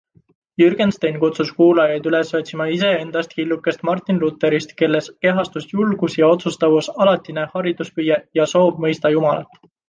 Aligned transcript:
Jürgenstein 0.59 1.17
kutsus 1.23 1.49
kuulajaid 1.57 2.07
üles 2.11 2.31
otsima 2.39 2.65
iseendas 2.75 3.29
killukest 3.33 3.83
Martin 3.89 4.21
Lutherist, 4.23 4.73
kelles 4.83 5.11
kehastus 5.27 5.69
julgus 5.75 6.17
ja 6.21 6.31
otsustavus, 6.37 6.91
alatine 7.07 7.45
hariduspüüe 7.53 8.19
ja 8.41 8.49
soov 8.55 8.83
mõista 8.87 9.15
Jumalat. 9.19 9.63